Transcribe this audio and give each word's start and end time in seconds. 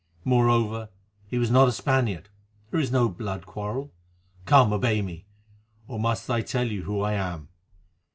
Moreover, 0.25 0.89
he 1.27 1.37
was 1.37 1.51
not 1.51 1.67
a 1.67 1.71
Spaniard, 1.71 2.27
there 2.71 2.79
is 2.79 2.91
no 2.91 3.07
blood 3.07 3.45
quarrel. 3.45 3.93
Come, 4.45 4.73
obey 4.73 5.03
me! 5.03 5.27
or 5.87 5.99
must 5.99 6.27
I 6.27 6.41
tell 6.41 6.65
you 6.65 6.85
who 6.85 7.01
I 7.01 7.13
am?" 7.13 7.49